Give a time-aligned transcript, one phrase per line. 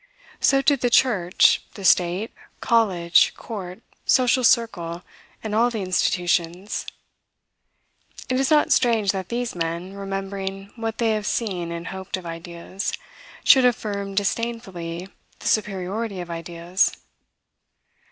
[0.39, 5.03] So did the church, the state, college, court, social circle,
[5.43, 6.87] and all the institutions.
[8.27, 12.25] It is not strange that these men, remembering what they have seen and hoped of
[12.25, 12.93] ideas,
[13.43, 16.93] should affirm disdainfully the superiority of ideas.